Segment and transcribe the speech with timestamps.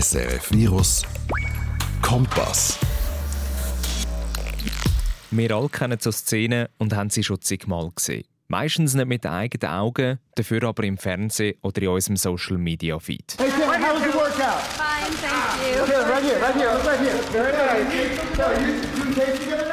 [0.00, 1.04] SRF Virus
[2.02, 2.76] Kompass.
[5.30, 8.24] Wir alle kennen so Szenen und haben sie schon zigmal gesehen.
[8.48, 12.98] Meistens nicht mit den eigenen Augen, dafür aber im Fernsehen oder in unserem Social Media
[12.98, 13.36] Feed.
[13.38, 14.62] Hey, Tim, how was your workout?
[14.74, 15.82] Fine, thank you.
[15.84, 17.22] Okay, right here, right here, look right here.
[17.30, 18.36] Very nice.
[18.36, 19.63] So, you, you together now?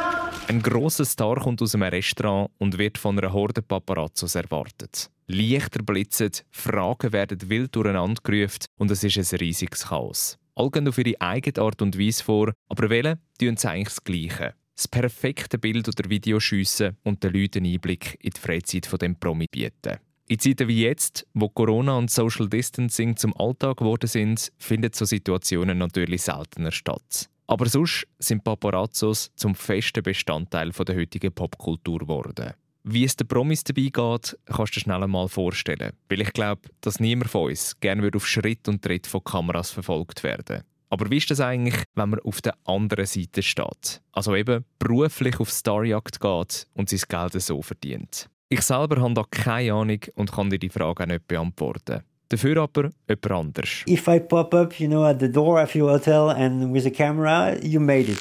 [0.51, 5.09] Ein grosser Star kommt aus einem Restaurant und wird von einer Horde Paparazzos erwartet.
[5.27, 10.37] Lichter blitzen, Fragen werden wild durcheinander gerufen und es ist ein riesiges Chaos.
[10.55, 14.03] Alle gehen auf ihre eigene Art und Weise vor, aber wählen tun sie eigentlich das
[14.03, 14.53] Gleiche.
[14.75, 18.99] Das perfekte Bild oder Video schiessen und den Leuten einen Einblick in die Freizeit von
[18.99, 19.99] dem Promi bieten.
[20.27, 25.05] In Zeiten wie jetzt, wo Corona und Social Distancing zum Alltag geworden sind, finden so
[25.05, 27.29] Situationen natürlich seltener statt.
[27.51, 32.53] Aber sonst sind Paparazzos zum festen Bestandteil der heutigen Popkultur geworden.
[32.83, 35.91] Wie es den Promis dabei geht, kannst du dir schnell einmal vorstellen.
[36.07, 40.23] Weil ich glaube, dass niemand von uns gerne auf Schritt und Tritt von Kameras verfolgt
[40.23, 44.01] werden aber wie ist das eigentlich, wenn man auf der anderen Seite steht?
[44.11, 48.29] Also eben beruflich auf Starjagd geht und sein Geld so verdient.
[48.49, 52.03] Ich selber habe da keine Ahnung und kann dir die Frage auch nicht beantworten.
[52.31, 53.83] Dafür aber jemand anders.
[53.89, 56.89] If I pop up, you know, at the door of your hotel and with a
[56.89, 58.19] camera, you made it.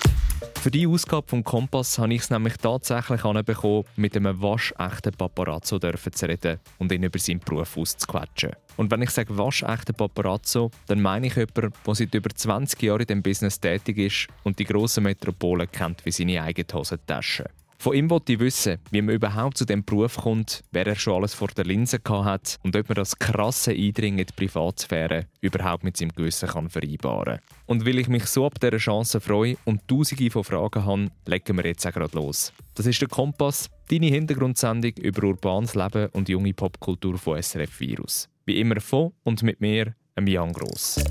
[0.61, 5.79] Für die Ausgabe vom Kompass habe ich es nämlich tatsächlich anbekommen, mit einem waschechten Paparazzo
[5.79, 8.51] zu reden und ihn über seinen Beruf auszuquetschen.
[8.77, 13.01] Und wenn ich sage waschechten Paparazzo, dann meine ich jemanden, der seit über 20 Jahren
[13.03, 17.45] in diesem Business tätig ist und die grossen Metropolen kennt wie seine eigene Hosentasche.
[17.81, 21.15] Von ihm wollte ich wissen, wie man überhaupt zu diesem Beruf kommt, wer er schon
[21.15, 25.83] alles vor der Linse hat und ob man das krasse Eindringen in die Privatsphäre überhaupt
[25.83, 27.41] mit seinem Gewissen kann vereinbaren kann.
[27.65, 31.57] Und weil ich mich so ab dieser Chance freue und tausende von Fragen habe, legen
[31.57, 32.53] wir jetzt auch gerade los.
[32.75, 38.29] Das ist der Kompass, deine Hintergrundsendung über urbanes Leben und junge Popkultur von SRF Virus.
[38.45, 41.03] Wie immer von und mit mir, Jan Gross.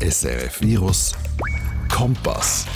[0.00, 1.14] SRF Virus
[1.90, 2.66] Kompass.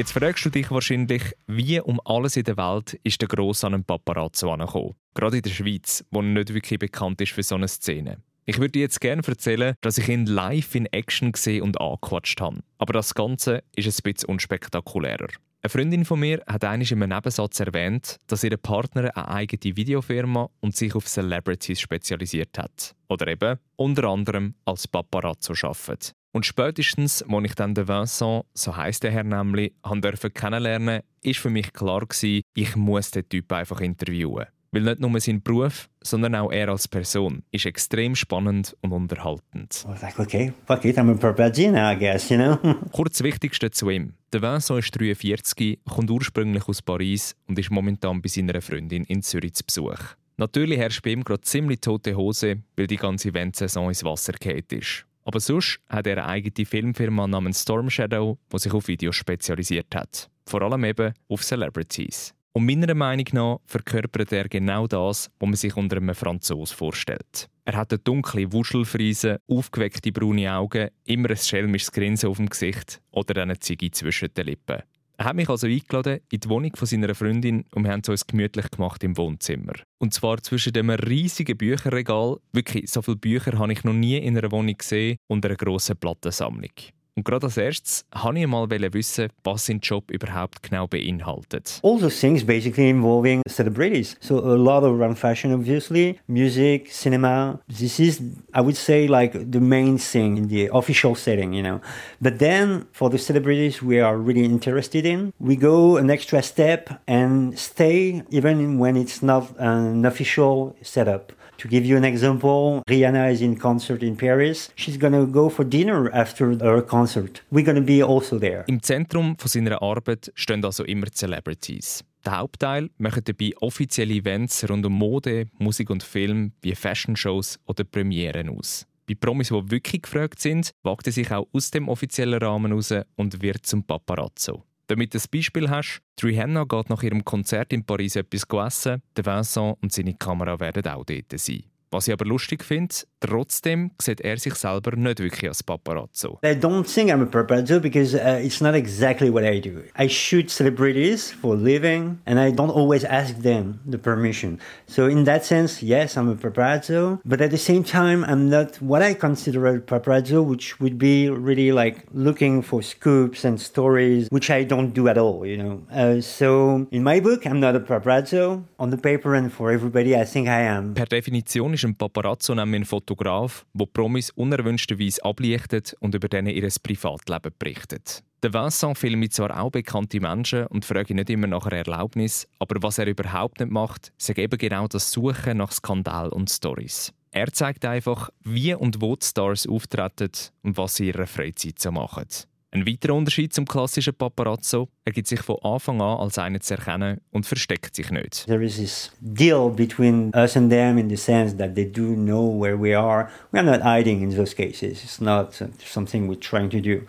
[0.00, 3.74] Jetzt fragst du dich wahrscheinlich, wie um alles in der Welt ist der Gross an
[3.74, 4.94] einen Paparazzo angekommen.
[5.12, 8.16] Gerade in der Schweiz, wo nicht wirklich bekannt ist für so eine Szene.
[8.46, 12.40] Ich würde dir jetzt gerne erzählen, dass ich ihn live in Action gesehen und angequatscht
[12.40, 12.60] habe.
[12.78, 15.28] Aber das Ganze ist ein bisschen unspektakulärer.
[15.60, 19.76] Eine Freundin von mir hat einmal in einem Nebensatz erwähnt, dass ihre Partner eine eigene
[19.76, 22.94] Videofirma und sich auf Celebrities spezialisiert hat.
[23.10, 26.14] Oder eben unter anderem als Paparazzo arbeitet.
[26.32, 31.34] Und spätestens, als ich dann den Vincent, so heisst der Herr nämlich, durfte kennenlernen, war
[31.34, 34.46] für mich klar gewesen, ich muss den Typ einfach interviewen.
[34.72, 39.84] Weil nicht nur sein Beruf, sondern auch er als Person ist extrem spannend und unterhaltend.
[40.00, 42.56] Like, okay, fuck it, I'm a now, I guess, you know?
[42.92, 44.14] Kurz das Wichtigste zu ihm.
[44.32, 49.22] Der Vincent ist 43, kommt ursprünglich aus Paris und ist momentan bei seiner Freundin in
[49.22, 49.98] Zürich zu Besuch.
[50.36, 54.64] Natürlich herrscht bei ihm gerade ziemlich tote Hose, weil die ganze Eventsaison ins Wasser gefallen
[54.70, 55.04] ist.
[55.30, 59.94] Aber sonst hat er eine eigene Filmfirma namens Storm Shadow, die sich auf Videos spezialisiert
[59.94, 60.28] hat.
[60.44, 62.34] Vor allem eben auf Celebrities.
[62.52, 67.48] Und meiner Meinung nach verkörpert er genau das, was man sich unter einem Franzos vorstellt.
[67.64, 73.00] Er hat eine dunkle Wuschelfriese, aufgeweckte braune Augen, immer ein schelmisches Grinsen auf dem Gesicht
[73.12, 74.82] oder eine Ziege zwischen den Lippen.
[75.20, 78.08] Er hat mich also eingeladen in die Wohnung von seiner Freundin und wir haben es
[78.08, 79.74] uns gemütlich gemacht im Wohnzimmer.
[79.98, 84.38] Und zwar zwischen dem riesigen Bücherregal, wirklich so viele Bücher habe ich noch nie in
[84.38, 86.72] einer Wohnung gesehen, und einer grossen Plattensammlung.
[87.20, 91.78] Und gerade als erstes wollte ich mal wissen, was sein Job überhaupt genau beinhaltet.
[91.82, 94.16] All those things basically involving celebrities.
[94.20, 97.60] So a lot of around fashion, obviously, music, cinema.
[97.68, 98.22] This is,
[98.54, 101.82] I would say, like the main thing in the official setting, you know.
[102.22, 106.88] But then for the celebrities we are really interested in, we go an extra step
[107.06, 111.34] and stay even when it's not an official setup.
[111.60, 114.72] To give you an example, Rihanna is in concert in Paris.
[114.76, 117.42] She's gonna go for dinner after her concert.
[117.52, 118.64] We're gonna be also there.
[118.66, 122.02] Im Zentrum von seiner Arbeit stehen also immer Celebrities.
[122.24, 127.84] Der Hauptteil machen dabei offizielle Events rund um Mode, Musik und Film, wie Fashion-Shows oder
[127.84, 128.86] Premieren aus.
[129.06, 132.94] Bei Promis, die wirklich gefragt sind, wagt er sich auch aus dem offiziellen Rahmen raus
[133.16, 134.64] und wird zum Paparazzo.
[134.90, 139.24] Damit du ein Beispiel hast, Rihanna geht nach ihrem Konzert in Paris etwas essen, der
[139.24, 141.69] Vincent und seine Kamera werden auch dort sein.
[141.92, 146.38] Was ich aber lustig finde, trotzdem sieht er sich selber nicht wirklich als Paparazzo.
[146.44, 149.82] I don't think I'm a paparazzo because uh, it's not exactly what I do.
[149.98, 154.60] I shoot celebrities for a living and I don't always ask them the permission.
[154.86, 158.80] So in that sense, yes, I'm a paparazzo, but at the same time, I'm not
[158.80, 164.28] what I consider a paparazzo, which would be really like looking for scoops and stories,
[164.30, 165.82] which I don't do at all, you know.
[165.92, 168.62] Uh, so in my book, I'm not a paparazzo.
[168.78, 170.94] On the paper and for everybody, I think I am.
[170.94, 176.54] Per Definition ist ein Paparazzo nämlich ein Fotograf, der Promis unerwünschterweise ablichtet und über denen
[176.54, 178.22] ihr Privatleben berichtet.
[178.42, 182.82] Der Vincent filmt zwar auch bekannte Menschen und fragt nicht immer nach einer Erlaubnis, aber
[182.82, 187.12] was er überhaupt nicht macht, ist eben genau das Suchen nach Skandal und Stories.
[187.32, 190.30] Er zeigt einfach, wie und wo die Stars auftreten
[190.62, 192.26] und was sie in ihrer Freizeit so machen.
[192.72, 196.74] Ein weiterer Unterschied zum klassischen Paparazzo, er gibt sich von Anfang an als einer zu
[196.74, 198.46] erkennen und versteckt sich nicht.
[198.46, 202.40] There is this deal between us and them in the sense that they do know
[202.40, 203.28] where we are.
[203.50, 205.02] We are not hiding in those cases.
[205.02, 205.52] It's not
[205.84, 207.00] something we're trying to do.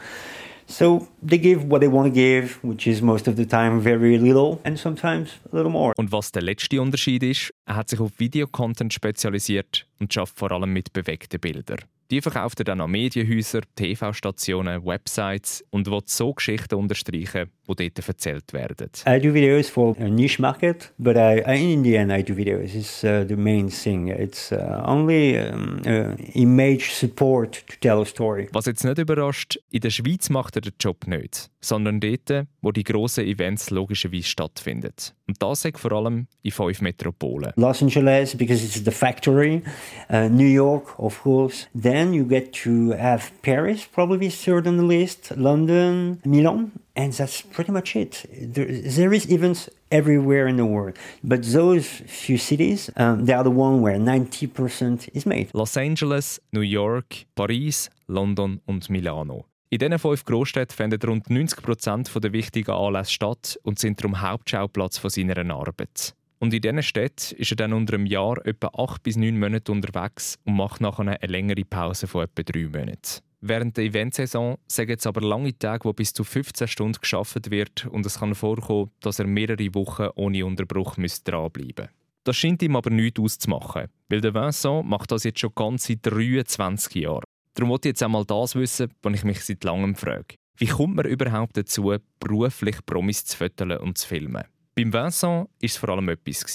[0.65, 4.17] So they give what they want to give, which is most of the time very
[4.17, 5.93] little and sometimes a little more.
[5.97, 10.51] Und was der letzte Unterschied ist, er hat sich auf Videocontent spezialisiert und schafft vor
[10.51, 11.79] allem mit bewegten Bildern.
[12.11, 18.05] Die verkauft er dann an Medienhäuser, TV-Stationen, Websites und will so Geschichten unterstreichen, die dort
[18.05, 18.89] erzählt werden.
[19.07, 22.35] I do videos for a niche market, but I, I in the end I do
[22.35, 22.75] videos.
[22.75, 24.09] It's uh, the main thing.
[24.09, 28.49] It's uh, only um, uh, image support to tell a story.
[28.51, 32.71] Was jetzt nicht überrascht, in der Schweiz macht er den Job nicht, sondern dort, wo
[32.71, 34.93] die grossen Events logischerweise stattfinden.
[35.27, 37.53] Und das sagt vor allem in fünf Metropolen.
[37.55, 39.61] Los Angeles because it's the factory,
[40.09, 41.67] uh, New York of course.
[41.79, 47.41] Then you get to have Paris probably third on the list, London, Milan, and that's
[47.41, 48.25] pretty much it.
[48.31, 53.43] There, there is events everywhere in the world, but those few cities, um, they are
[53.43, 55.49] the one where 90% is made.
[55.53, 59.45] Los Angeles, New York, Paris, London und Milano.
[59.73, 64.19] In diesen fünf Großstädten finden rund 90 Prozent der wichtigen Anlässe statt und sind darum
[64.19, 66.13] Hauptschauplatz von seiner Arbeit.
[66.39, 69.71] Und in diesen Städten ist er dann unter einem Jahr etwa acht bis neun Monate
[69.71, 73.21] unterwegs und macht nachher eine längere Pause von etwa drei Monaten.
[73.39, 77.85] Während der Eventsaison sagen es aber lange Tage, wo bis zu 15 Stunden geschafft wird
[77.85, 81.89] und es kann vorkommen, dass er mehrere Wochen ohne Unterbruch dranbleiben müsste.
[82.25, 85.99] Das scheint ihm aber nichts auszumachen, weil der Vincent macht das jetzt schon ganz seit
[86.03, 87.23] 23 Jahren.
[87.53, 90.35] Darum wollte ich jetzt einmal das wissen, was ich mich seit langem frage.
[90.57, 94.43] Wie kommt man überhaupt dazu, beruflich Promis zu fotografieren und zu filmen?
[94.75, 96.45] Beim Vincent war es vor allem etwas.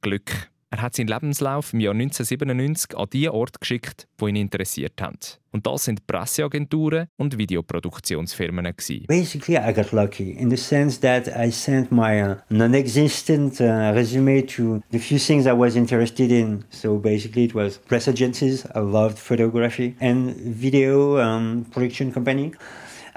[0.00, 0.50] Glück.
[0.76, 5.16] Er hat seinen Lebenslauf im Jahr 1997 an die Orte geschickt, die ihn interessiert haben.
[5.50, 8.74] Und das sind Presseagenturen und Videoproduktionsfirmen.
[9.08, 14.46] Basically, I got lucky in the sense that I sent my uh, non-existent uh, resume
[14.48, 16.62] to the few things I was interested in.
[16.68, 18.66] So basically, it was press agencies.
[18.74, 22.52] I loved photography and video um, production company.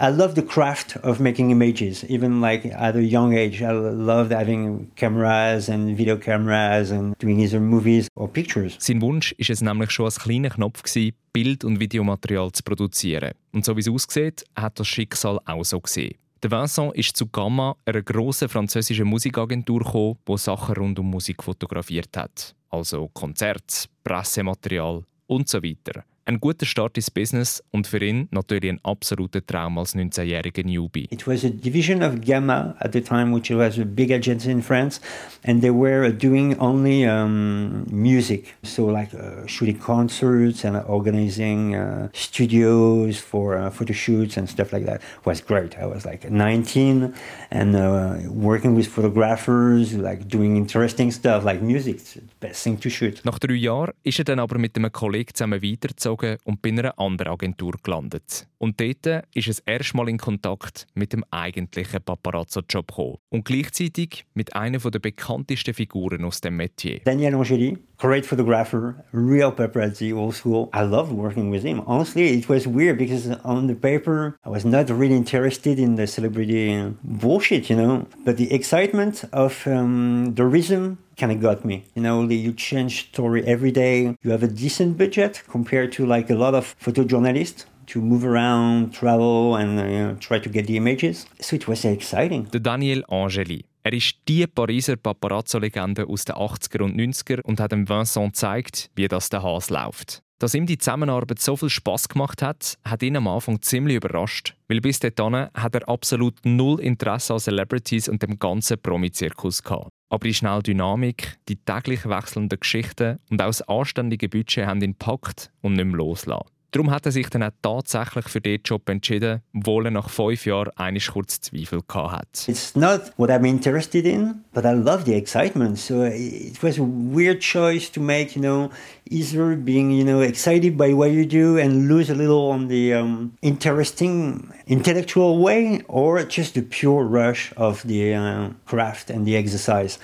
[0.01, 3.61] I love the craft of making images, even like at a young age.
[3.61, 8.77] I loved having cameras and video cameras and doing either movies or pictures.
[8.79, 13.33] Sein Wunsch ist es nämlich schon als kleiner Knopf gewesen, Bild- und Videomaterial zu produzieren.
[13.51, 16.15] Und so wie es aussieht, hat das Schicksal auch so gesehen.
[16.41, 22.15] Der Vincent ist zu Gamma, einer grossen französischen Musikagentur, die Sachen rund um Musik fotografiert
[22.15, 22.55] hat.
[22.69, 26.05] Also Konzerte, Pressematerial und so weiter.
[26.29, 31.07] Ein guter Start ins Business und für ihn natürlich ein absoluter Traum als 19-jähriger Newbie.
[31.09, 34.61] It was a division of Gamma at the time, which was a big agency in
[34.61, 35.01] France,
[35.43, 42.09] and they were doing only um, music, so like uh, shooting concerts and organizing uh,
[42.13, 45.01] studios for uh, photo shoots and stuff like that.
[45.01, 45.79] It was great.
[45.79, 47.11] I was like 19
[47.49, 51.95] and uh, working with photographers, like doing interesting stuff like music.
[51.95, 53.25] It's the best thing to shoot.
[53.25, 56.97] Nach drei Jahren ist er dann aber mit einem Kollegen zusammen weitergezogen und bei einer
[56.99, 58.47] anderen Agentur gelandet.
[58.57, 63.17] Und dort ist es erstmal in Kontakt mit dem eigentlichen Paparazzo-Job gekommen.
[63.29, 67.01] Und gleichzeitig mit einer der bekanntesten Figuren aus dem Metier.
[67.03, 70.69] Daniel Angeli, great photographer, real paparazzi, old school.
[70.73, 71.83] I loved working with him.
[71.85, 76.07] Honestly, it was weird because on the paper, I was not really interested in the
[76.07, 78.07] celebrity bullshit, you know.
[78.25, 81.85] But the excitement of um, the rhythm kind of got me.
[81.95, 84.15] You know, you change story every day.
[84.23, 88.93] You have a decent budget compared to like a lot of photojournalists to move around,
[88.93, 91.25] travel and uh, you know, try to get the images.
[91.41, 92.47] So it was exciting.
[92.51, 93.65] The Daniel Angeli.
[93.81, 98.91] Er ist die Pariser Paparazzo-Legende aus den 80er und 90er und hat dem Vincent gezeigt,
[98.95, 100.21] wie das der Hase läuft.
[100.39, 104.55] Dass ihm die Zusammenarbeit so viel Spaß gemacht hat, hat ihn am Anfang ziemlich überrascht,
[104.67, 109.89] weil bis dahin hat er absolut null Interesse an Celebrities und dem ganzen Promi-Zirkus gehabt.
[110.09, 114.91] Aber die schnelle Dynamik, die täglich wechselnden Geschichten und auch das anständige Budget haben ihn
[114.91, 116.47] gepackt und nicht mehr losgelassen.
[116.71, 120.45] Darum hat er sich dann auch tatsächlich für diesen Job entschieden, obwohl er nach fünf
[120.45, 122.51] Jahren eine kurz Zweifel hatte.
[122.51, 125.79] It's not what I'm interested in, but I love the excitement.
[125.79, 128.69] So it was a weird choice to make, you know,
[129.09, 132.93] either being, you know, excited by what you do and lose a little on the
[132.93, 139.35] um, interesting intellectual way, or just the pure rush of the uh, craft and the
[139.35, 139.97] exercise.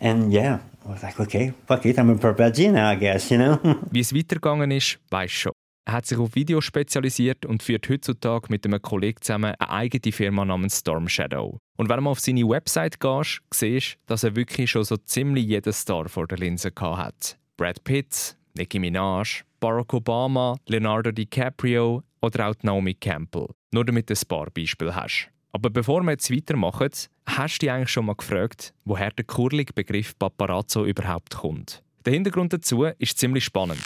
[0.00, 3.38] And yeah, I was like, okay, fuck it, I'm a Paparazzi now, I guess, you
[3.38, 3.58] know?
[3.90, 5.52] Wie es weitergegangen ist, weiß schon.
[5.84, 10.12] Er hat sich auf Videos spezialisiert und führt heutzutage mit einem Kollegen zusammen eine eigene
[10.12, 11.58] Firma namens Storm Shadow.
[11.76, 15.46] Und wenn du auf seine Website gehst, siehst du, dass er wirklich schon so ziemlich
[15.46, 17.36] jeden Star vor der Linse hat.
[17.56, 23.48] Brad Pitt, Nicki Minaj, Barack Obama, Leonardo DiCaprio oder auch Naomi Campbell.
[23.72, 25.28] Nur damit du ein paar Beispiele hast.
[25.50, 26.90] Aber bevor wir jetzt weitermachen,
[27.26, 31.82] hast du dich eigentlich schon mal gefragt, woher der kurlige Begriff Paparazzo überhaupt kommt.
[32.04, 33.82] Der Hintergrund dazu ist ziemlich spannend.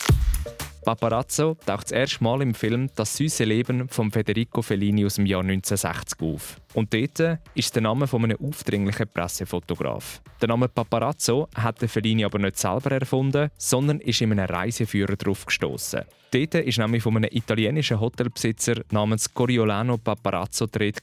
[0.86, 5.26] Paparazzo taucht das erste Mal im Film Das süße Leben von Federico Fellini aus dem
[5.26, 6.60] Jahr 1960 auf.
[6.74, 10.22] Und dort ist der Name von einem aufdringlichen Pressefotograf.
[10.40, 15.44] Der Name Paparazzo hat Fellini aber nicht selber erfunden, sondern ist in einem Reiseführer drauf
[15.44, 16.02] gestoßen.
[16.30, 21.00] Dort ist nämlich von einem italienischen Hotelbesitzer namens Coriolano Paparazzo Rede,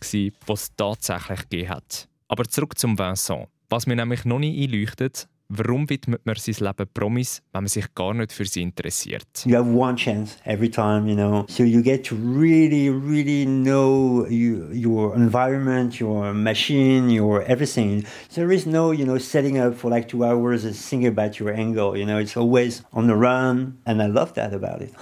[0.48, 2.08] was es tatsächlich gegeben hat.
[2.30, 3.50] Aber zurück zum Vincent.
[3.68, 7.94] Was mir nämlich noch nicht einleuchtet, Warum widmet man sein Leben Promis, wenn man sich
[7.94, 9.46] gar nicht für sie interessiert?
[9.46, 11.46] You have one chance every time, you know.
[11.48, 18.06] So you get to really, really know you, your environment, your machine, your everything.
[18.30, 21.40] So there is no, you know, setting up for like two hours and thinking about
[21.40, 21.98] your angle.
[21.98, 24.94] You know, it's always on the run, and I love that about it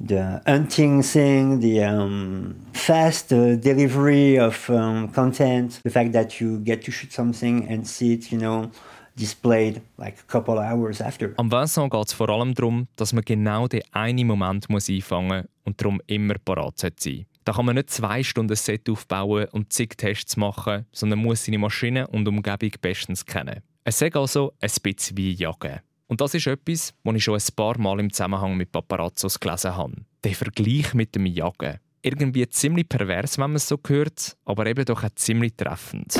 [0.00, 6.60] the hunting thing, the um, fast uh, delivery of um, content, the fact that you
[6.60, 8.70] get to shoot something and see it, you know,
[9.18, 11.32] displayed like a couple hours after.
[11.36, 15.42] Am Vincent geht es vor allem darum, dass man genau den einen Moment muss einfangen
[15.42, 19.72] muss und darum immer parat sein Da kann man nicht zwei Stunden Set aufbauen und
[19.72, 23.62] zig Tests machen, sondern muss seine Maschine und Umgebung bestens kennen.
[23.84, 25.80] Es ist also ein bisschen wie Jagen.
[26.08, 29.76] Und das ist etwas, was ich schon ein paar Mal im Zusammenhang mit Paparazzos gelesen
[29.76, 29.94] habe.
[30.24, 31.78] Der Vergleich mit dem Jagen.
[32.02, 36.18] Irgendwie ziemlich pervers, wenn man es so hört, aber eben doch auch ziemlich treffend.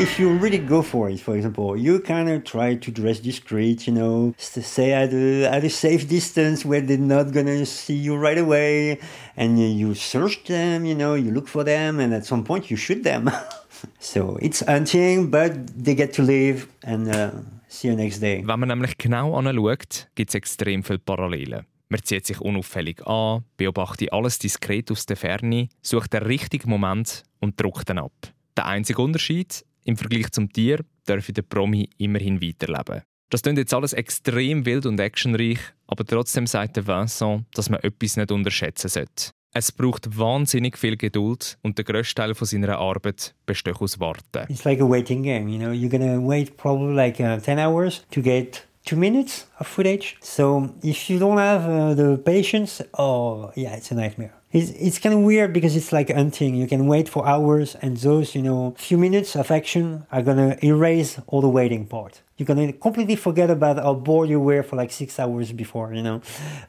[0.00, 3.86] If you really go for it, for example, you kind of try to dress discreet,
[3.86, 8.16] you know, stay at a, at a safe distance where they're not gonna see you
[8.16, 8.98] right away,
[9.36, 12.76] and you search them, you know, you look for them, and at some point you
[12.76, 13.30] shoot them.
[13.98, 17.30] so it's hunting, but they get to live and uh,
[17.68, 18.42] see you next day.
[18.44, 21.66] Wenn man nämlich genau anschaut, gibt es extrem viele Parallelen.
[21.88, 27.22] Man zieht sich unauffällig an, beobachtet alles diskret aus der Ferne, sucht den richtigen Moment
[27.40, 28.12] und druckt ihn ab.
[28.56, 33.02] Der einzige Unterschied, im Vergleich zum Tier darf der Promi immerhin weiterleben.
[33.30, 38.16] Das klingt jetzt alles extrem wild und actionreich, aber trotzdem sagt Vincent, dass man etwas
[38.16, 39.32] nicht unterschätzen sollte.
[39.56, 44.46] Es braucht wahnsinnig viel Geduld und der grösste Teil von seiner Arbeit besteht aus Warten.
[44.48, 45.70] It's like a waiting game, you know.
[45.70, 50.16] You're gonna wait probably like uh, 10 hours to get two minutes of footage.
[50.20, 54.34] So if you don't have uh, the patience, oh yeah, it's a nightmare.
[54.54, 56.54] It's, it's kind of weird because it's like hunting.
[56.54, 60.56] You can wait for hours, and those, you know, few minutes of action are gonna
[60.62, 62.22] erase all the waiting part.
[62.36, 66.02] You're gonna completely forget about how bored you were for like six hours before, you
[66.02, 66.20] know.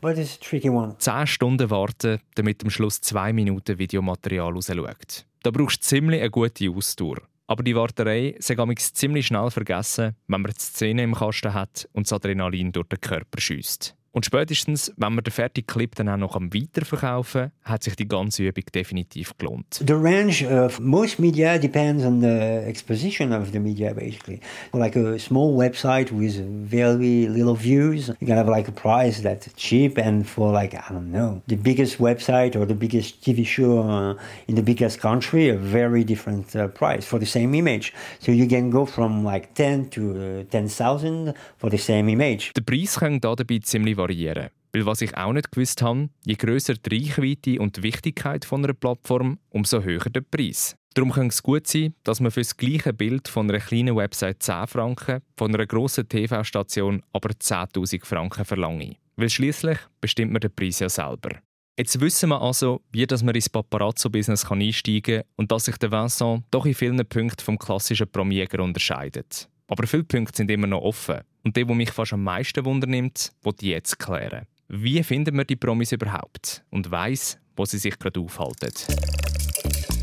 [0.02, 0.96] But it's a tricky one.
[0.98, 5.24] Zehn Stunden warten, damit am Schluss zwei Minuten Videomaterial rausschaut.
[5.44, 7.18] Da brauchst du ziemlich eine gute Ausdauer.
[7.46, 12.08] Aber die Warterei sei ziemlich schnell vergessen, wenn man die Szene im Kasten hat und
[12.08, 13.96] das Adrenalin durch den Körper schießt.
[14.16, 18.08] Und spätestens, wenn man den fertigen Clip dann auch noch am Weiterverkaufen hat sich die
[18.08, 19.84] ganze Übung definitiv gelohnt.
[19.86, 24.40] The range of most media depends on the exposition of the media, basically.
[24.72, 29.50] Like a small website with very little views, you can have like a price that's
[29.58, 33.82] cheap, and for like I don't know, the biggest website or the biggest TV show
[33.82, 34.16] uh,
[34.48, 37.92] in the biggest country, a very different uh, price for the same image.
[38.20, 42.54] So you can go from like 10 to uh, 10,000 for the same image.
[42.56, 44.50] Der Preis kann da dabei ziemlich variieren.
[44.74, 48.64] Weil was ich auch nicht gewusst habe, je grösser die Reichweite und die Wichtigkeit von
[48.64, 50.76] einer Plattform, umso höher der Preis.
[50.96, 54.42] Darum kann es gut sein, dass man für das gleiche Bild von einer kleinen Website
[54.42, 58.96] 10 Franken, von einer grossen TV-Station aber 10.000 Franken verlange.
[59.18, 61.40] Weil schließlich bestimmt man den Preis ja selber.
[61.78, 65.92] Jetzt wissen wir also, wie dass man ins Paparazzo-Business einsteigen kann und dass sich der
[65.92, 69.50] Vincent doch in vielen Punkten vom klassischen Promieger unterscheidet.
[69.68, 71.22] Aber viele Punkte sind immer noch offen.
[71.46, 74.48] Und der, der mich fast am meisten wundernimmt, wird jetzt klären.
[74.68, 76.64] Wie finden wir die Promis überhaupt?
[76.72, 78.72] Und weiss, wo sie sich gerade aufhalten?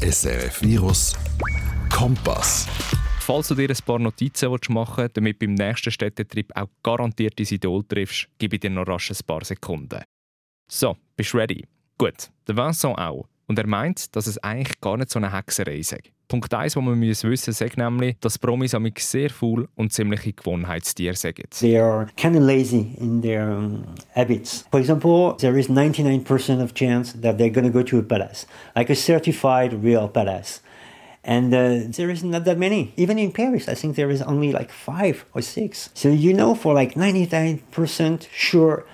[0.01, 1.17] SRF Virus
[1.91, 2.69] Kompass.
[3.19, 7.39] Falls du dir ein paar Notizen machen willst, damit du beim nächsten Städtetrip auch garantiert
[7.39, 10.03] dein Idol triffst, gebe ich dir noch rasch ein paar Sekunden.
[10.71, 11.67] So, bist du ready?
[11.99, 13.27] Gut, der Vincent auch.
[13.53, 15.95] Und er meint, dass es eigentlich gar nicht so eine Hexerei ist.
[16.27, 21.15] Punkt 1, was man wissen müssen, nämlich, dass Promis amig sehr faul und ziemliche Gewohnheitstiere
[21.15, 21.51] sind.
[21.61, 24.65] They are kind of lazy in their um, habits.
[24.71, 28.47] For example, there is 99% of chance that they're going to go to a palace,
[28.75, 30.63] like a certified real palace.
[31.23, 32.95] And uh, there is not that many.
[32.97, 35.91] Even in Paris, I think there is only like five or six.
[35.93, 38.87] So you know for like 99% sure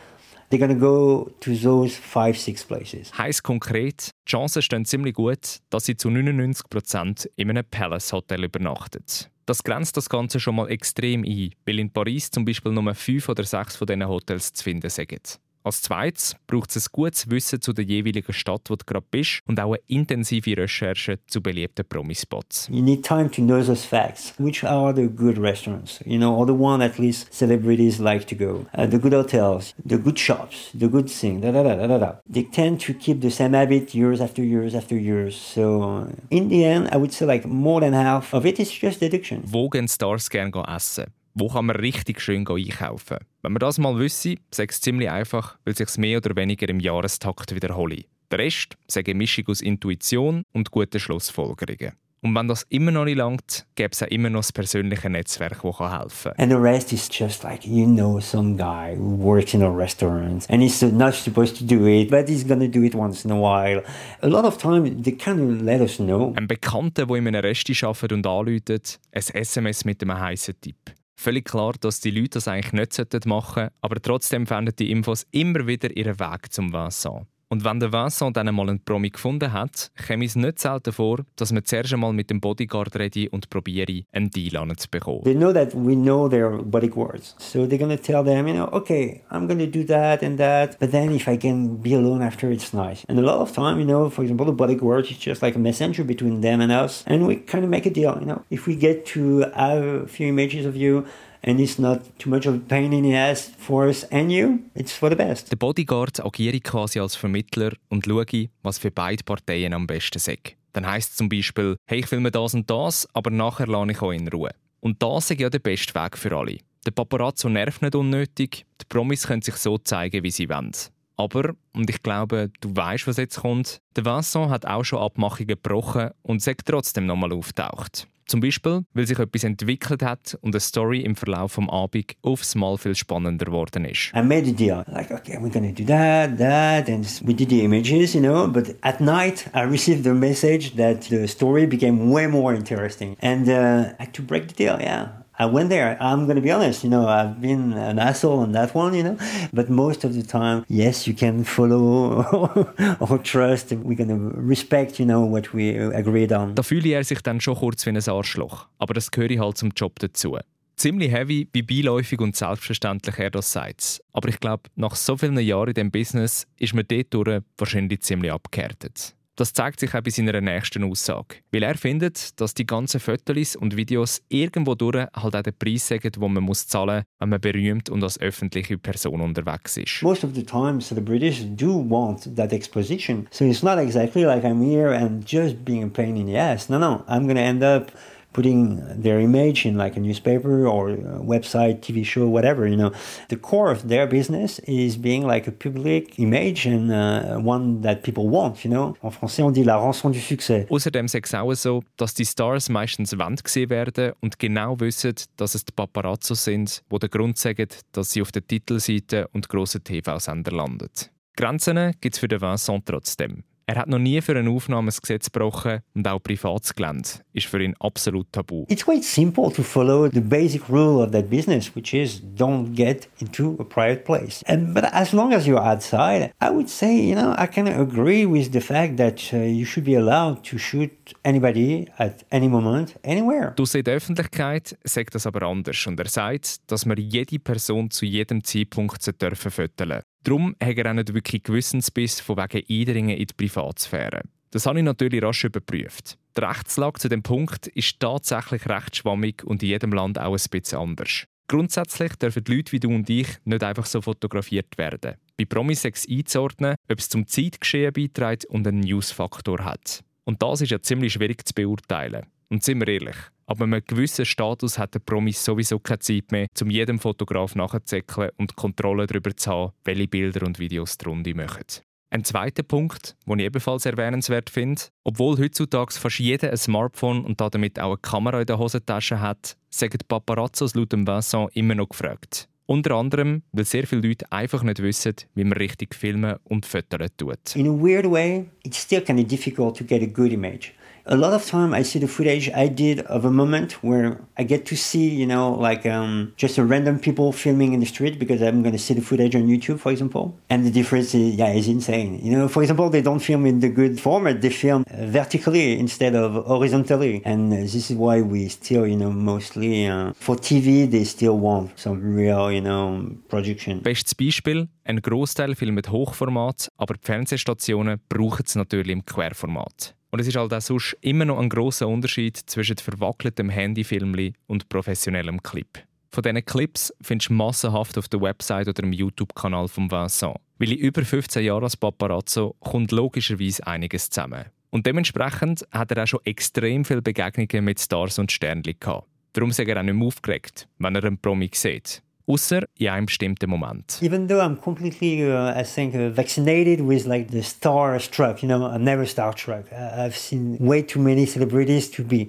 [0.50, 3.12] they're gonna go to those five, six places.
[3.16, 9.30] Heißt konkret, die Chancen stehen ziemlich gut, dass sie zu 99% in einem Palace-Hotel übernachtet.
[9.46, 13.28] Das grenzt das Ganze schon mal extrem ein, weil in Paris zum Beispiel nur fünf
[13.28, 15.40] oder sechs von diesen Hotels zu finden sind.
[15.68, 19.42] Als zweites braucht es ein gutes Wissen zu der jeweiligen Stadt, wo du gerade bist,
[19.46, 22.68] und auch eine intensive Recherche zu beliebten Promispots.
[22.72, 24.32] You need time to know those facts.
[24.38, 26.00] Which are the good restaurants?
[26.06, 28.64] You know, or the one at least celebrities like to go.
[28.72, 31.42] Uh, the good hotels, the good shops, the good thing.
[31.42, 32.12] Da, da, da, da, da.
[32.26, 35.36] They tend to keep the same habit years after years after years.
[35.36, 39.00] So in the end, I would say like more than half of it is just
[39.00, 39.42] deduction.
[39.44, 41.12] Wo gehen Stars gerne essen?
[41.34, 43.18] Wo kann man richtig schön einkaufen?
[43.42, 46.80] Wenn man das mal wüsste, sagt es ziemlich einfach, weil sich mehr oder weniger im
[46.80, 48.04] Jahrestakt wiederhole.
[48.30, 51.92] Der Rest sage eine Mischung aus Intuition und guten Schlussfolgerungen.
[52.20, 55.62] Und wenn das immer noch nicht langt, gäbe es auch immer noch das persönliche Netzwerk,
[55.62, 56.42] das helfen kann.
[56.42, 60.44] And the rest is just like, you know, some guy who works in a restaurant
[60.50, 63.36] and he's not supposed to do it, but he's gonna do it once in a
[63.36, 63.84] while.
[64.22, 66.32] A lot of time, they of let us know.
[66.36, 70.97] Ein Bekannter, der in einem Resti arbeitet und anläutet, ein SMS mit einem heißen Tipp.
[71.20, 75.26] Völlig klar, dass die Leute das eigentlich nicht machen sollten, aber trotzdem finden die Infos
[75.32, 77.26] immer wieder ihren Weg zum Vincent.
[77.50, 81.20] Und wenn der Vincent dann einmal einen Promi gefunden hat, käme es nicht selten vor,
[81.36, 85.22] dass man zuerst einmal mit dem Bodyguard rede und probiere, einen Deal zu bekommen.
[85.24, 87.34] They know that we know their bodyguards.
[87.38, 90.90] So they're to tell them, you know, okay, I'm to do that and that, but
[90.90, 93.06] then if I can be alone after, it's nice.
[93.08, 95.58] And a lot of time, you know, for example, the bodyguard is just like a
[95.58, 98.42] messenger between them and us, and we kind of make a deal, you know.
[98.50, 101.06] If we get to have a few images of you,
[101.42, 104.60] and it's not too much of a pain in the ass for us and you,
[104.74, 105.50] it's for the best.
[105.50, 110.56] Der Bodyguard agiere quasi als Vermittler und schaue, was für beide Parteien am besten ist.
[110.72, 114.02] Dann heisst es zum Beispiel, hey, ich filme das und das, aber nachher lasse ich
[114.02, 114.50] euch in Ruhe.
[114.80, 116.58] Und das ist ja der beste Weg für alle.
[116.86, 120.72] Der Paparazzo nervt nicht unnötig, die Promis können sich so zeigen, wie sie wollen.
[121.16, 125.48] Aber, und ich glaube, du weißt, was jetzt kommt, der Vincent hat auch schon Abmachungen
[125.48, 128.06] gebrochen und sagt trotzdem nochmal auftaucht.
[128.28, 132.54] Zum Beispiel, weil sich etwas entwickelt hat und eine Story im Verlauf des Abends aufs
[132.54, 134.12] Mal viel spannender geworden ist.
[134.14, 134.84] I made a deal.
[134.86, 138.46] Like, okay, we're gonna do that, that, and we did the images, you know.
[138.46, 143.48] But at night, I received the message that the story became way more interesting, and
[143.48, 144.78] uh, I had to break the deal.
[144.78, 145.08] Yeah.
[145.40, 145.96] I went there.
[146.00, 149.04] I'm going to be honest, you know, I've been an asshole on that one, you
[149.04, 149.16] know,
[149.52, 152.24] but most of the time, yes, you can follow
[153.00, 153.70] or trust.
[153.70, 156.56] We're going to respect, you know, what we agreed on.
[156.56, 159.70] Da fühle er sich dann schon kurz wie ein Arschloch, aber das gehört halt zum
[159.76, 160.36] Job dazu.
[160.74, 164.00] Ziemlich heavy, wie beiläufig und selbstverständlich er das sagt.
[164.12, 168.32] Aber ich glaube, nach so vielen Jahren in diesem Business ist man dort wahrscheinlich ziemlich
[168.32, 169.14] abgehärtet.
[169.38, 171.36] Das zeigt sich auch bei seiner nächsten Aussage.
[171.52, 175.86] Weil er findet, dass die ganzen Fotos und Videos irgendwo durch halt auch den Preis
[175.86, 180.02] sagen, den man muss zahlen muss, wenn man berühmt und als öffentliche Person unterwegs ist.
[180.02, 183.28] Most of the time, celebrities do want that exposition.
[183.30, 186.68] So it's not exactly like I'm here and just being a pain in the ass.
[186.68, 187.92] No, no, I'm to end up
[188.38, 192.92] putting their image in like a newspaper or a website, TV show, whatever, you know.
[193.30, 198.04] The core of their business is being like a public image and uh, one that
[198.04, 198.94] people want, you know.
[199.02, 200.66] En français, on dit la rançon du succès.
[200.70, 205.14] Außerdem ist es auch so, dass die Stars meistens Wand gesehen werden und genau wissen,
[205.36, 209.48] dass es die Paparazzo sind, die den Grund sagen, dass sie auf der Titelseite und
[209.48, 210.90] grossen TV-Sender landen.
[211.36, 213.42] Grenzen gibt es für den Vincent trotzdem.
[213.70, 217.62] Er hat noch nie für eine Aufnahme ein Gesetz gebrochen und auch Privatsgelände ist für
[217.62, 218.64] ihn absolut tabu.
[218.68, 223.10] It's quite simple to follow the basic rule of that business, which is don't get
[223.20, 224.42] into a private place.
[224.46, 228.24] And, but as long as you're outside, I would say, you know, I can agree
[228.24, 230.90] with the fact that uh, you should be allowed to shoot
[231.22, 233.52] anybody at any moment, anywhere.
[233.54, 237.90] Du in der Öffentlichkeit sagt das aber anders und er sagt, dass man jede Person
[237.90, 243.16] zu jedem Zeitpunkt dürfen föteln Darum hat er auch nicht wirklich Gewissensbiss von wegen Eindringen
[243.16, 244.22] in die Privatsphäre.
[244.50, 246.18] Das habe ich natürlich rasch überprüft.
[246.36, 250.50] Die Rechtslage zu dem Punkt ist tatsächlich recht schwammig und in jedem Land auch ein
[250.50, 251.24] bisschen anders.
[251.48, 255.14] Grundsätzlich dürfen die Leute wie du und ich nicht einfach so fotografiert werden.
[255.36, 260.04] Bei Promisex einzuordnen, ob es zum Zeitgeschehen beiträgt und einen Newsfaktor hat.
[260.24, 262.26] Und das ist ja ziemlich schwierig zu beurteilen.
[262.50, 263.16] Und sind wir ehrlich,
[263.48, 267.54] aber mit einem gewissen Status hat der Promis sowieso keine Zeit mehr, um jedem Fotograf
[267.54, 271.64] nachzuzäckeln und Kontrolle darüber zu haben, welche Bilder und Videos die Runde machen.
[272.10, 277.40] Ein zweiter Punkt, den ich ebenfalls erwähnenswert finde, obwohl heutzutage fast jeder ein Smartphone und
[277.40, 282.48] damit auch eine Kamera in der Hosentasche hat, sagen Paparazzos laut Vincent immer noch gefragt.
[282.66, 287.16] Unter anderem, weil sehr viele Leute einfach nicht wissen, wie man richtig filmen und fotografieren
[287.16, 287.56] tut.
[287.56, 290.74] In a weird way, it's still kind of difficult to get a good image.
[291.08, 294.42] A lot of time I see the footage I did of a moment where I
[294.42, 298.18] get to see, you know, like um, just a random people filming in the street
[298.18, 300.38] because I'm going to see the footage on YouTube, for example.
[300.50, 302.20] And the difference is, yeah, is insane.
[302.22, 306.14] You know, for example, they don't film in the good format; they film vertically instead
[306.14, 307.22] of horizontally.
[307.24, 311.78] And this is why we still, you know, mostly uh, for TV, they still want
[311.78, 313.82] some real, you know, production.
[313.82, 319.97] Bestes Beispiel: Ein Großteil filmt Hochformat, aber die Fernsehstationen brauchen es natürlich im Querformat.
[320.10, 324.68] Und es ist halt auch sonst immer noch ein großer Unterschied zwischen verwackeltem Handyfilmli und
[324.68, 325.68] professionellem Clip.
[326.10, 330.36] Von diesen Clips findest du massenhaft auf der Website oder im YouTube-Kanal von Vincent.
[330.58, 334.46] Weil in über 15 Jahren als Paparazzo kommt logischerweise einiges zusammen.
[334.70, 339.06] Und dementsprechend hat er auch schon extrem viele Begegnungen mit Stars und Sternchen gehabt.
[339.34, 342.02] Darum ist er auch nicht mehr aufgeregt, wenn er einen Promi sieht.
[342.28, 343.98] Außer in einem bestimmten Moment.
[344.02, 348.66] Even though I'm completely, uh, I think, uh, vaccinated with like the starstruck, you know,
[348.66, 349.72] I'm never starstruck.
[349.72, 352.28] I've seen way too many celebrities to be.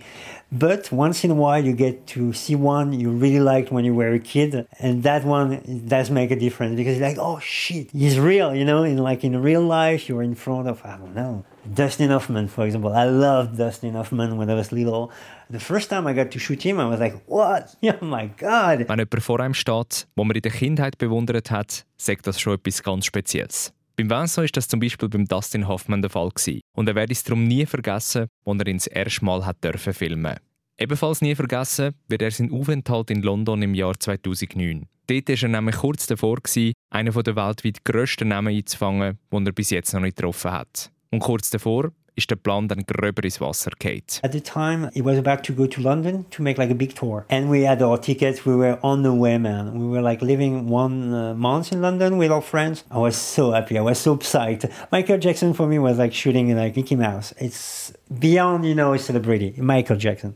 [0.54, 3.94] But once in a while, you get to see one you really liked when you
[3.94, 8.18] were a kid, and that one does make a difference because like, oh shit, he's
[8.18, 8.84] real, you know.
[8.84, 12.66] In like in real life, you're in front of I don't know Dustin Hoffman, for
[12.66, 12.92] example.
[12.92, 15.10] I loved Dustin Hoffman when I was little.
[15.50, 17.76] The first time I got to shoot him, I was like, what?
[17.84, 18.88] Oh my God.
[18.88, 22.54] Wenn jemand vor einem steht, wo man in der Kindheit bewundert hat, sagt das schon
[22.54, 23.74] etwas ganz Spezielles.
[23.96, 26.62] Beim Vincent ist das zum Beispiel beim Dustin Hoffman der Fall gewesen.
[26.74, 29.94] Und er werde es darum nie vergessen, als er ihn das erste Mal hat dürfen
[29.94, 30.38] filmen.
[30.78, 34.88] Ebenfalls nie vergessen wird er seinen Aufenthalt in London im Jahr 2009.
[35.08, 39.52] Dort war er nämlich kurz davor, gewesen, einen der weltweit grössten Namen einzufangen, den er
[39.52, 40.92] bis jetzt noch nicht getroffen hat.
[41.12, 44.20] Und kurz davor ist der Plan dann gröber ins Wasser geht.
[44.24, 46.94] At the time, he was about to go to London to make like a big
[46.94, 48.46] tour, and we had our tickets.
[48.46, 49.80] We were on the way, man.
[49.80, 52.84] We were like living one uh, month in London with our friends.
[52.92, 53.78] I was so happy.
[53.78, 54.70] I was so psyched.
[54.92, 57.34] Michael Jackson for me was like shooting like Mickey Mouse.
[57.40, 59.54] It's beyond, you know, a celebrity.
[59.58, 60.36] Michael Jackson,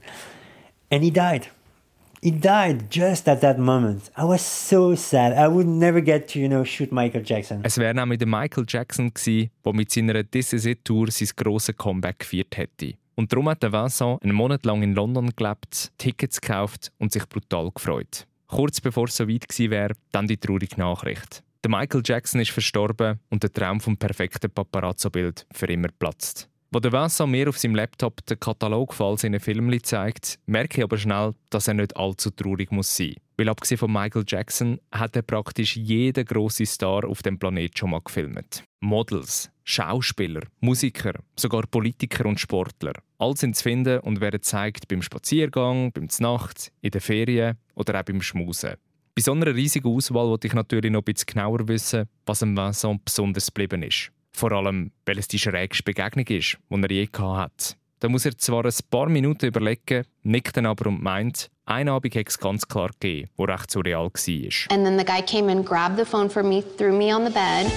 [0.89, 1.49] and he died.
[2.23, 4.09] He died just at that moment.
[4.15, 5.33] I was so sad.
[5.33, 7.59] I would never get to, you know, shoot Michael Jackson.
[7.65, 11.27] Es wäre nämlich der Michael Jackson gewesen, der mit seiner This Is It Tour sein
[11.35, 12.93] grosses Comeback gefeiert hätte.
[13.15, 17.69] Und darum hat Vincent einen Monat lang in London gelebt, Tickets gekauft und sich brutal
[17.75, 18.25] gefreut.
[18.47, 21.43] Kurz bevor es so weit gewesen wäre, dann die traurige Nachricht.
[21.61, 26.47] Der Michael Jackson ist verstorben und der Traum vom perfekten Paparazzo-Bild für immer platzt.
[26.73, 30.79] Wo der Vincent mir auf seinem Laptop den Katalog von all seinen Filmen zeigt, merke
[30.79, 33.13] ich aber schnell, dass er nicht allzu traurig muss sein.
[33.37, 37.91] Weil abgesehen von Michael Jackson hat er praktisch jeden grossen Star auf dem Planet schon
[37.91, 38.63] mal gefilmt.
[38.79, 42.93] Models, Schauspieler, Musiker, sogar Politiker und Sportler.
[43.19, 47.99] All sind zu finden und werden gezeigt beim Spaziergang, beim Znacht, in den Ferien oder
[47.99, 48.77] auch beim Schmusen.
[49.13, 52.57] Bei so einer riesigen Auswahl wollte ich natürlich noch ein bisschen genauer wissen, was am
[52.57, 54.11] Vincent besonders geblieben ist.
[54.35, 57.77] Vor allem, weil es die schrägste Begegnung ist, die er je hat.
[57.99, 62.15] Da muss er zwar ein paar Minuten überlegen, nickt dann aber und meint, ein Abend
[62.15, 64.75] hat es ganz klar gegeben, wo recht surreal war.
[64.75, 67.31] And then the guy came and grabbed the phone from me, threw me on the
[67.31, 67.71] bed.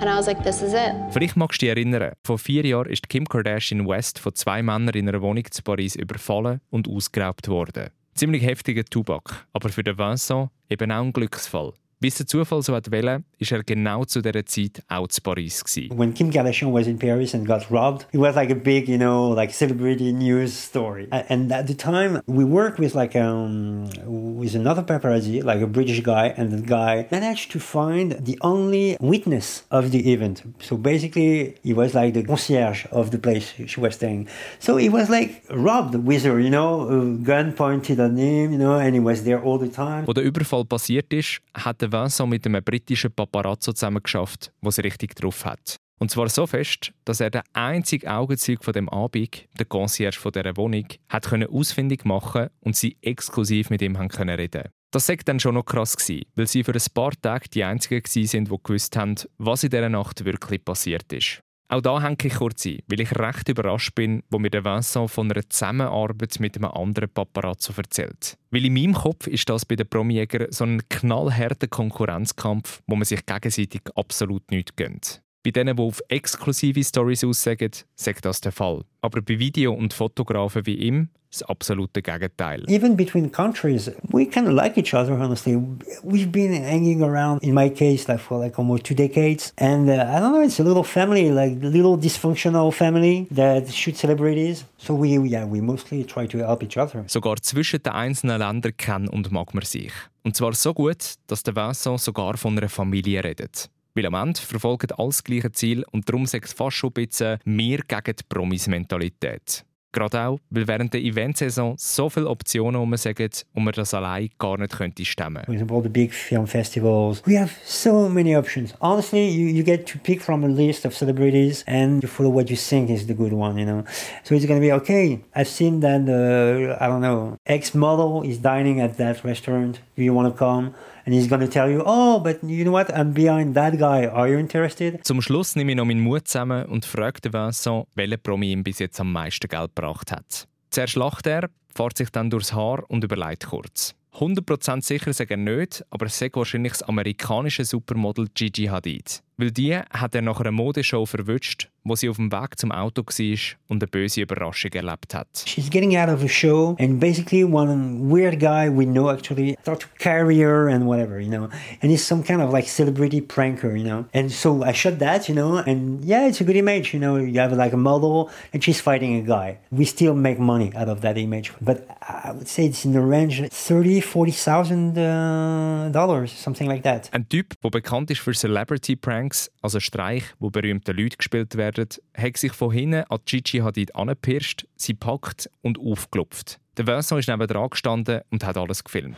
[0.00, 0.94] And I was like, this is it.
[1.10, 4.94] Vielleicht magst du dich erinnern, vor vier Jahren ist Kim Kardashian West von zwei Männern
[4.94, 7.90] in einer Wohnung zu Paris überfallen und ausgeraubt worden.
[8.14, 11.74] Ziemlich heftiger Tubak, aber für den Vincent eben auch ein Glücksfall.
[12.00, 15.64] Wie es der Zufall so wollte, ist er genau zu dieser Zeit auch zu Paris.
[15.64, 15.98] Gewesen.
[15.98, 18.96] When Kim Kardashian was in Paris and got robbed, it was like a big, you
[18.96, 21.08] know, like celebrity news story.
[21.10, 26.00] And at the time, we worked with like um with another paparazzi, like a British
[26.04, 30.44] guy, and the guy managed to find the only witness of the event.
[30.60, 34.28] So basically, he was like the concierge of the place she was staying.
[34.60, 38.58] So he was like robbed with her, you know, a gun pointed at him, you
[38.58, 40.06] know, and he was there all the time.
[40.06, 45.14] Wo der Überfall passiert ist, hat der Vincent mit einem britischen Paparazzo zusammengeschafft, sie richtig
[45.14, 45.76] drauf hat.
[45.98, 50.32] Und zwar so fest, dass er den einzigen Augenzeug von dem Abend, der Concierge von
[50.32, 54.68] dieser Wohnung, hat können ausfindig machen und sie exklusiv mit ihm haben können reden.
[54.90, 58.02] Das sagt dann schon noch krass gewesen, weil sie für ein paar Tage die einzigen
[58.06, 61.42] sind, die gewusst haben, was in dieser Nacht wirklich passiert ist.
[61.70, 65.10] Auch da hänge ich kurz ein, weil ich recht überrascht bin, wo mir der Vincent
[65.10, 68.38] von einer Zusammenarbeit mit einem anderen Paparazzo erzählt.
[68.50, 73.04] Weil in meinem Kopf ist das bei den Promijägern so ein knallharter Konkurrenzkampf, wo man
[73.04, 75.22] sich gegenseitig absolut nichts gönnt.
[75.44, 78.84] Bei denen, die auf exklusive Stories aussagen, sagt das der Fall.
[79.02, 82.64] Aber bei Video- und Fotografen wie ihm das absolute Gegenteil.
[82.68, 85.56] Even between countries, we kind of like each other, honestly.
[86.02, 89.52] We've been hanging around, in my case, like for like almost two decades.
[89.56, 93.68] And uh, I don't know, it's a little family, like a little dysfunctional family that
[93.72, 94.64] shoots celebrities.
[94.78, 97.04] So we, yeah, we mostly try to help each other.
[97.08, 99.92] Sogar zwischen den einzelnen Ländern kennt und mag man sich.
[100.22, 103.70] Und zwar so gut, dass der Vincent sogar von einer Familie redet.
[103.94, 107.38] Weil am Ende verfolgen alles gleiche Ziel und darum sagt es fast schon ein bisschen
[107.44, 109.64] mehr gegen die Promis-Mentalität.
[109.98, 114.28] Gerade auch, weil während der Eventsaison so viele Optionen um sagen und man das allein
[114.38, 115.42] gar nicht könnte stemmen.
[115.44, 117.20] For example, the big film festivals.
[117.26, 118.74] We have so many options.
[118.80, 122.48] Honestly, you, you get to pick from a list of celebrities and you follow what
[122.48, 123.82] you think is the good one, you know.
[124.22, 125.20] So it's going be okay.
[125.34, 129.80] I've seen that, uh, I don't know, ex model is dining at that restaurant.
[129.96, 130.74] Do you want to come?
[131.08, 132.90] And he's going to tell you, oh, but you know what?
[132.90, 134.06] I'm behind that guy.
[134.06, 135.02] Are you interested?
[135.06, 138.78] Zum Schluss nehme ich noch meinen Mut zusammen und frage Vincent, welcher Promi ihm bis
[138.78, 140.46] jetzt am meisten Geld gebracht hat.
[140.68, 143.94] Zuerst lacht er, fährt sich dann durchs Haar und überlegt kurz.
[144.16, 149.22] 100% sicher sagt er nicht, aber es sagt wahrscheinlich das amerikanische Supermodel Gigi Hadid.
[149.38, 153.02] Weil die hat er nach einer Modeshow verwünscht, wo sie auf dem Weg zum Auto
[153.02, 155.28] war und eine böse Überraschung erlebt hat.
[155.46, 159.80] She's getting out of a show, and basically, one weird guy we know actually thought
[159.80, 161.48] to carry her and whatever, you know.
[161.80, 164.06] And he's some kind of like celebrity pranker, you know.
[164.12, 167.16] And so I shot that, you know, and yeah, it's a good image, you know.
[167.16, 169.58] You have like a model, and she's fighting a guy.
[169.70, 173.00] We still make money out of that image, but I would say it's in the
[173.00, 177.08] range thirty, forty thousand uh, dollars, something like that.
[177.12, 179.27] Ein Typ, der bekannt ist für Celebrity Pranks,
[179.62, 184.66] also Streich, wo berühmte Leute gespielt werden, hat sich von hinten an Gigi Hadid angepirscht,
[184.76, 186.60] sie packt und aufgelupft.
[186.76, 189.16] Der Vincent ist neben dran gestanden und hat alles gefilmt.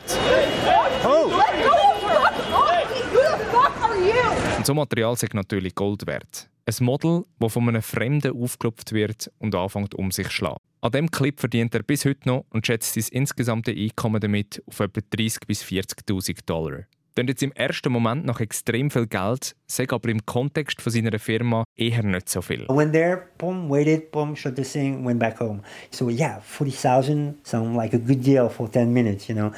[4.57, 6.49] Und so Material ist natürlich Gold wert.
[6.65, 10.59] Ein Model, das von einem Fremden aufgelupft wird und anfängt um sich zu schlagen.
[10.81, 14.79] An diesem Clip verdient er bis heute noch und schätzt sein insgesamte Einkommen damit auf
[14.79, 16.85] etwa 30.000 bis 40.000 Dollar.
[17.13, 21.19] Klingt jetzt im ersten Moment nach extrem viel Geld, sagt aber im Kontext von seiner
[21.19, 22.65] Firma eher nicht so viel.
[22.69, 25.61] When there, boom, waited, boom, shot the thing, went back home.
[25.89, 29.51] So yeah, 40,000 sound like a good deal for 10 minutes, you know.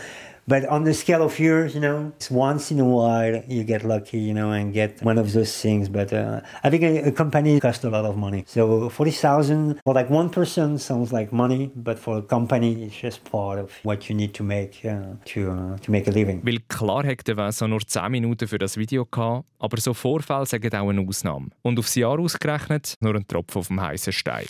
[0.46, 3.84] But on the scale of years, you know, it's once in a while you get
[3.84, 5.88] lucky, you know, and get one of those things.
[5.88, 8.44] But uh, I think a, a company costs a lot of money.
[8.48, 13.24] So 40,000 for like one person sounds like money, but for a company, it's just
[13.24, 16.42] part of what you need to make uh, to, uh, to make a living.
[16.44, 20.46] Weil klar hat der Vincent nur 10 Minuten für das Video gehabt, aber so Vorfälle
[20.46, 21.48] sagen auch eine Ausnahme.
[21.62, 24.46] Und aufs Jahr ausgerechnet nur ein Tropfen auf dem heißen Stein.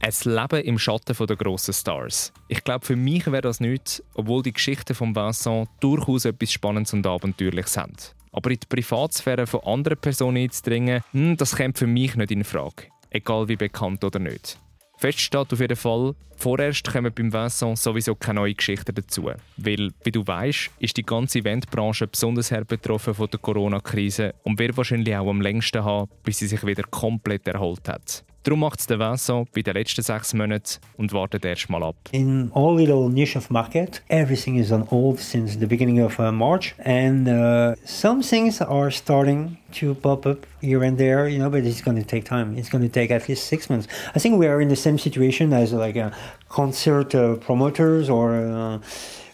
[0.00, 2.32] Ein Leben im Schatten der grossen Stars.
[2.48, 6.92] Ich glaube, für mich wäre das nichts, obwohl die Geschichten von Vincent durchaus etwas Spannendes
[6.92, 7.96] und Abenteuerliches haben.
[8.30, 12.44] Aber in die Privatsphäre von anderen Personen einzudringen, hm, das kommt für mich nicht in
[12.44, 12.84] Frage.
[13.10, 14.58] Egal wie bekannt oder nicht.
[14.98, 19.30] Fest steht auf jeden Fall, vorerst kommen beim Vincent sowieso keine neuen Geschichten dazu.
[19.56, 24.58] Weil, wie du weißt, ist die ganze Eventbranche besonders hart betroffen von der Corona-Krise und
[24.58, 28.25] wird wahrscheinlich auch am längsten haben, bis sie sich wieder komplett erholt hat.
[28.46, 31.96] Darum macht es der Vincent bei den letzten sechs Monaten und wartet erst mal ab.
[32.12, 36.30] In all little niche of market, everything is on hold since the beginning of uh,
[36.30, 41.50] March, and uh, some things are starting to pop up here and there, you know,
[41.50, 42.56] but it's going to take time.
[42.56, 43.88] It's going to take at least six months.
[44.14, 46.10] I think we are in the same situation as like uh,
[46.48, 48.80] concert uh, promoters or.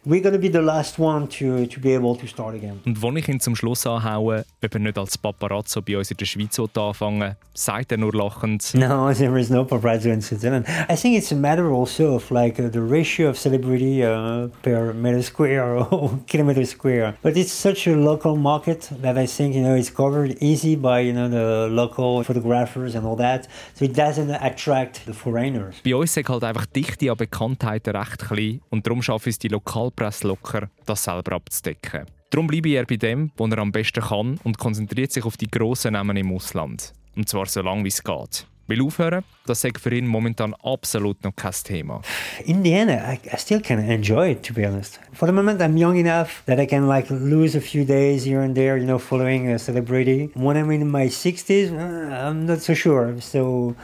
[0.04, 2.80] We're to be the last one to, to be able to start again.
[2.84, 6.16] Und wenn ich ihn zum Schluss anhaue, ob er nicht als Paparazzo bei uns in
[6.16, 8.74] der Schweiz anfangen sagt er nur lachend.
[8.74, 10.66] No, there is no paparazzo in Switzerland.
[10.88, 14.92] I think it's a matter also of like uh, the ratio of celebrity uh, per
[14.92, 17.14] meter square or kilometer square.
[17.22, 21.00] But it's such a local market that I think you know it's covered easy by
[21.00, 23.48] you know the local photographers and all that.
[23.74, 25.76] So it doesn't attract the foreigners.
[25.84, 29.48] Bei uns ist halt einfach Dichte an Bekanntheiten recht klein und darum schafft es die
[29.92, 32.06] Lokalpresse locker, das selber abzudecken.
[32.30, 35.50] Darum bleibe ich bei dem, was er am besten kann und konzentriert sich auf die
[35.50, 36.92] grossen Namen im Ausland.
[37.14, 38.46] Und zwar so lange wie es geht.
[38.68, 42.00] Weil aufhören, das ist für ihn momentan absolut noch kein Thema.
[42.46, 44.98] In the end, I, I still can enjoy it, to be honest.
[45.12, 48.40] For the moment, I'm young enough that I can like lose a few days here
[48.40, 50.30] and there, you know, following a celebrity.
[50.34, 53.20] When I'm in my 60s, uh, I'm not so sure.
[53.20, 53.74] So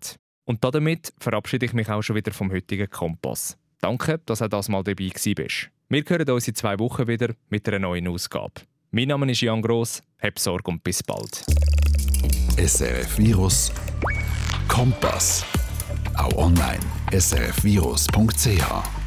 [0.45, 3.57] Und damit verabschiede ich mich auch schon wieder vom heutigen Kompass.
[3.81, 5.69] Danke, dass du das mal dabei bist.
[5.89, 8.53] Wir hören uns in zwei Wochen wieder mit einer neuen Ausgabe.
[8.91, 11.45] Mein Name ist Jan Gross, hab Sorge und bis bald.
[12.57, 13.71] SRF Virus
[14.67, 15.45] Kompass.
[16.17, 16.79] Auch online
[17.11, 19.04] srfvirus.ch